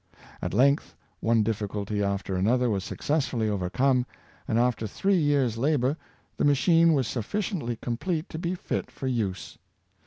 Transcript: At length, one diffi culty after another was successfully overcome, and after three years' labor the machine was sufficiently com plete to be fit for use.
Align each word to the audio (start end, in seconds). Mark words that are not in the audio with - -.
At 0.41 0.51
length, 0.55 0.95
one 1.19 1.43
diffi 1.43 1.67
culty 1.67 2.03
after 2.03 2.35
another 2.35 2.71
was 2.71 2.83
successfully 2.83 3.47
overcome, 3.47 4.07
and 4.47 4.57
after 4.57 4.87
three 4.87 5.15
years' 5.19 5.59
labor 5.59 5.95
the 6.37 6.43
machine 6.43 6.93
was 6.93 7.07
sufficiently 7.07 7.75
com 7.75 7.97
plete 7.97 8.27
to 8.29 8.39
be 8.39 8.55
fit 8.55 8.89
for 8.89 9.05
use. 9.05 9.59